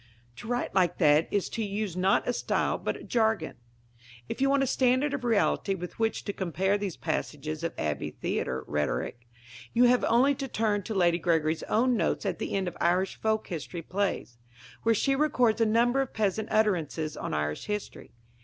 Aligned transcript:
To 0.37 0.47
write 0.47 0.73
like 0.73 0.97
that 0.97 1.27
is 1.29 1.47
to 1.49 1.63
use 1.63 1.95
not 1.95 2.27
a 2.27 2.33
style 2.33 2.79
but 2.79 2.97
a 2.97 3.03
jargon. 3.03 3.53
If 4.27 4.41
you 4.41 4.49
want 4.49 4.63
a 4.63 4.65
standard 4.65 5.13
of 5.13 5.23
reality 5.23 5.75
with 5.75 5.99
which 5.99 6.23
to 6.23 6.33
compare 6.33 6.75
these 6.75 6.97
passages 6.97 7.63
of 7.63 7.75
Abbey 7.77 8.09
Theatre 8.09 8.63
rhetoric, 8.65 9.27
you 9.75 9.83
have 9.83 10.03
only 10.05 10.33
to 10.33 10.47
turn 10.47 10.81
to 10.85 10.95
Lady 10.95 11.19
Gregory's 11.19 11.61
own 11.69 11.95
notes 11.97 12.25
at 12.25 12.39
the 12.39 12.53
end 12.55 12.67
of 12.67 12.75
Irish 12.81 13.15
Folk 13.17 13.45
History 13.49 13.83
Plays, 13.83 14.39
where 14.81 14.95
she 14.95 15.15
records 15.15 15.61
a 15.61 15.67
number 15.67 16.01
of 16.01 16.13
peasant 16.15 16.47
utterances 16.51 17.15
on 17.15 17.35
Irish 17.35 17.65
history. 17.65 18.09